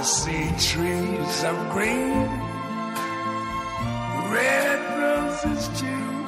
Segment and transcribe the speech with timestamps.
[0.00, 2.28] See trees of green,
[4.30, 6.26] red roses too.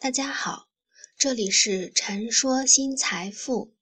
[0.00, 0.68] 大家好，
[1.16, 3.72] 这里是陈说新财富。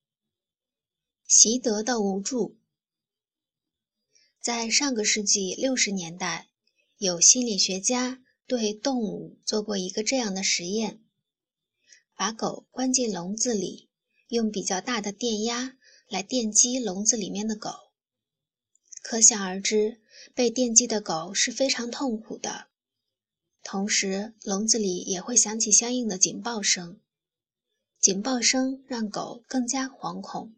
[1.26, 2.58] 习得的无助。
[4.38, 6.50] 在上个世纪六十年代，
[6.98, 11.00] 有心理学家对动物做过一个这样的实验：
[12.14, 13.85] 把狗关进笼子里，
[14.28, 15.76] 用比较大的电压
[16.08, 17.70] 来电击笼子里面的狗。
[19.02, 20.00] 可想而知，
[20.34, 22.66] 被电击的狗是非常痛苦的。
[23.62, 27.00] 同时，笼子里也会响起相应的警报声，
[28.00, 30.54] 警报声让狗更加惶恐。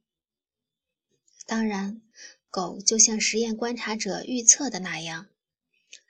[1.46, 2.02] 当然，
[2.50, 5.28] 狗就像实验观察者预测的那样，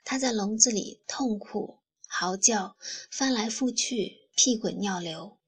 [0.03, 2.77] 它在笼子里痛苦、嚎叫、
[3.09, 5.38] 翻来覆去、屁滚尿流。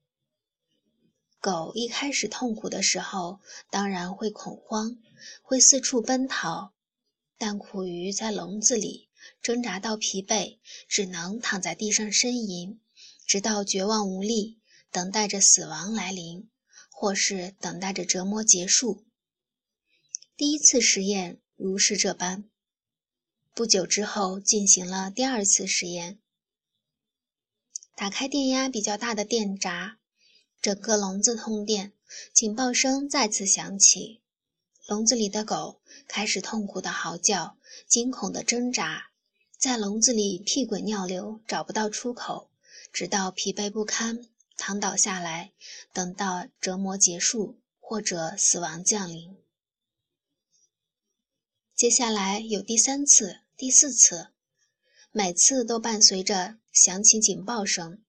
[1.42, 4.96] 狗一开始痛苦的时候，当然会恐慌，
[5.42, 6.72] 会四处奔逃，
[7.36, 9.10] 但苦于在笼子里。
[9.40, 12.80] 挣扎到疲惫，只能躺在地上呻吟，
[13.26, 16.48] 直到绝望无力，等待着死亡来临，
[16.90, 19.04] 或是等待着折磨结束。
[20.36, 22.48] 第一次实验如是这般。
[23.54, 26.20] 不久之后，进行了第二次实验。
[27.96, 29.98] 打开电压比较大的电闸，
[30.62, 31.92] 整个笼子通电，
[32.32, 34.22] 警报声再次响起，
[34.86, 39.10] 笼子里的狗开始痛苦的嚎叫，惊恐的挣扎。
[39.58, 42.48] 在笼子里屁滚尿流，找不到出口，
[42.92, 45.52] 直到疲惫不堪，躺倒下来，
[45.92, 49.36] 等到折磨结束或者死亡降临。
[51.74, 54.28] 接下来有第三次、第四次，
[55.10, 58.00] 每次都伴随着响起警报声，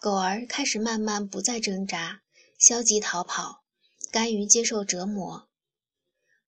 [0.00, 2.22] 狗儿开始慢慢不再挣扎，
[2.58, 3.64] 消极逃跑，
[4.10, 5.46] 甘于接受折磨。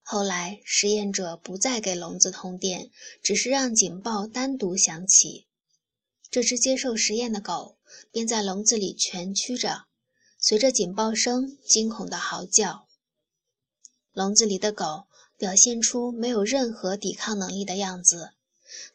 [0.01, 2.91] 后来，实验者不再给笼子通电，
[3.23, 5.49] 只是让警报单独响起。
[6.31, 7.77] 这只接受实验的狗
[8.11, 9.85] 便在笼子里蜷曲着，
[10.39, 12.89] 随着警报声惊恐地嚎叫。
[14.15, 15.05] 笼子里的狗
[15.37, 18.31] 表现出没有任何抵抗能力的样子，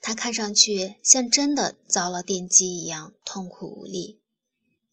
[0.02, 4.20] 它看上去像真的遭了电击一样痛苦无力，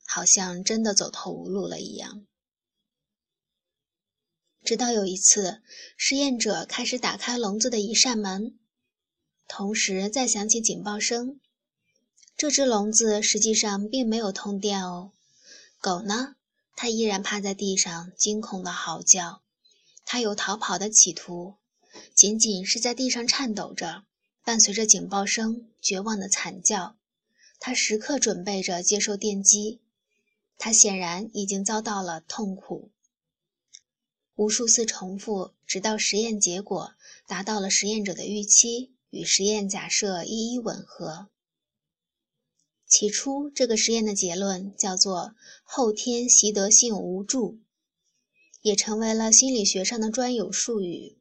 [0.07, 2.27] 好像真的走投无路了一样。
[4.65, 5.63] 直到有一次，
[5.97, 8.59] 实验者开始打开笼子的一扇门，
[9.47, 11.39] 同时再响起警报声。
[12.37, 15.13] 这只笼子实际上并没有通电哦。
[15.81, 16.37] 狗呢？
[16.75, 19.43] 它依然趴在地上，惊恐的嚎叫。
[20.05, 21.55] 它有逃跑的企图，
[22.15, 24.05] 仅仅是在地上颤抖着，
[24.43, 26.97] 伴随着警报声，绝望的惨叫。
[27.61, 29.83] 它时刻准备着接受电击。
[30.65, 32.91] 他显然已经遭到了痛苦。
[34.35, 36.95] 无数次重复，直到实验结果
[37.27, 41.29] 达到了实验者的预期，与实验假设一一吻合。
[42.87, 47.59] 起初，这个实验的结论叫做“后天习得性无助”，
[48.63, 51.19] 也成为了心理学上的专有术语。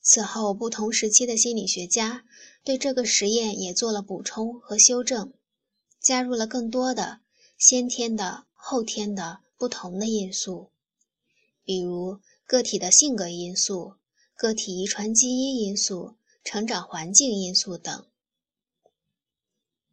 [0.00, 2.24] 此后，不同时期的心理学家
[2.62, 5.32] 对这个实验也做了补充和修正，
[6.00, 7.22] 加入了更多的
[7.58, 10.70] 先天的、后天的不同的因素。
[11.64, 13.94] 比如个体的性格因素、
[14.36, 16.14] 个体遗传基因因素、
[16.44, 18.06] 成长环境因素等。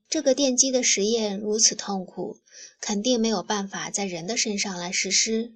[0.08, 2.38] 这个电击的实验如此痛苦，
[2.80, 5.56] 肯定没有办法在人的身上来实施。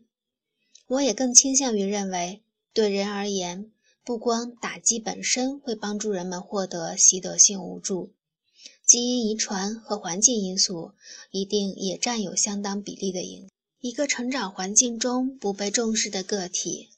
[0.88, 2.42] 我也更倾向于认为，
[2.74, 3.72] 对人而言，
[4.03, 8.12] 不光打击本身会帮助人们获得习得性无助，
[8.90, 10.94] 基因遗传和环境因素
[11.30, 13.48] 一定也占有相当比例的影。
[13.80, 16.90] 一个成长环境中不被重视的个体，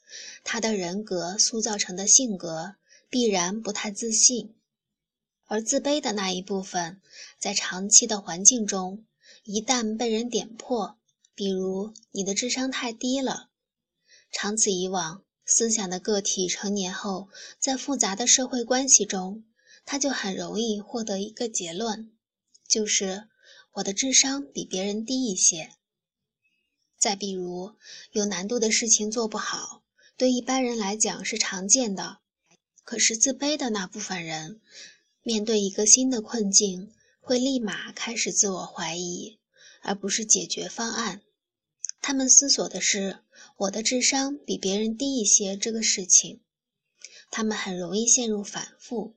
[0.42, 2.76] 他的人格塑造成的性格
[3.10, 4.54] 必然不太自信，
[5.44, 6.98] 而自卑的那一部分，
[7.38, 9.04] 在长期的环境中，
[9.44, 10.96] 一旦被人点破，
[11.34, 13.50] 比如你的智商太低了，
[14.30, 17.28] 长此以往，思想的个体成年后，
[17.58, 19.44] 在复杂的社会关系中，
[19.84, 22.12] 他就很容易获得一个结论，
[22.68, 23.28] 就是
[23.72, 25.70] 我的智商比别人低一些。
[26.98, 27.74] 再比如，
[28.12, 29.82] 有难度的事情做不好，
[30.16, 32.18] 对一般人来讲是常见的。
[32.84, 34.60] 可是自卑的那部分人，
[35.22, 39.38] 面对一个新的困境，会立马开始自我怀疑，
[39.82, 41.22] 而不是解决方案。
[42.00, 43.20] 他们思索的是
[43.56, 46.40] 我的智商比别人低一些这个事情。
[47.30, 49.14] 他们很容易陷入反复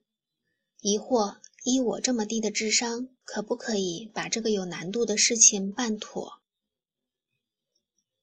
[0.88, 6.44] 疑惑：依我这么低的智商，可不可以把这个有难度的事情办妥？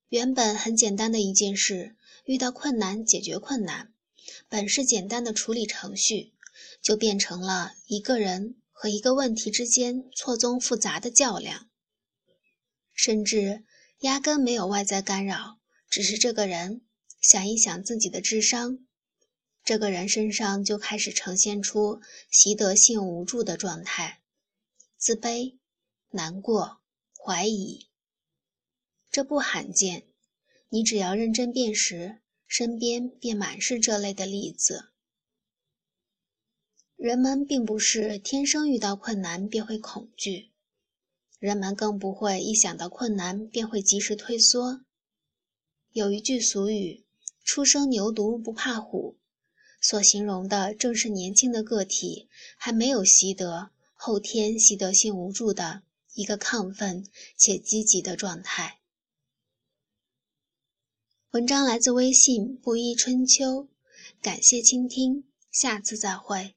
[0.08, 3.92] 原本很简单的一件事，遇到困难解决困难，
[4.48, 6.34] 本是简单的处理程序，
[6.80, 11.68] 就变成了一个人和一个问题之间错综复杂的较量，
[12.94, 13.64] 甚至
[14.02, 15.58] 压根没有外在干扰，
[15.90, 16.82] 只是这个人
[17.20, 18.78] 想一想自己的智商，
[19.64, 22.00] 这个人身上就开始呈现出
[22.30, 24.20] 习得性无助的状态，
[24.96, 25.58] 自卑、
[26.10, 26.80] 难过、
[27.16, 27.86] 怀疑。
[29.10, 30.04] 这不罕见，
[30.68, 34.88] 你只要认真辨识，身边便满是这类的例子。
[36.96, 40.50] 人们并不是天生遇到困难便会恐惧，
[41.38, 44.84] 人们更不会一想到困难便会及时退缩。
[45.92, 47.04] 有一句俗语
[47.44, 49.18] ：“初生牛犊不怕虎”，
[49.82, 55.82] 所形容的正是年轻的个体还没有习得后天习得性无助的
[56.14, 57.04] 一个亢奋
[57.36, 58.78] 且积极的状态。
[61.32, 63.68] 文章来自微信布衣春秋，
[64.22, 66.54] 感谢倾听，下次再会。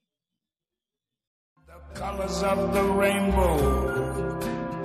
[1.66, 3.58] The colors of the rainbow,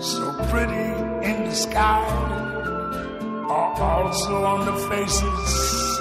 [0.00, 0.94] so pretty
[1.24, 2.06] in the sky,
[3.48, 6.00] are also on the faces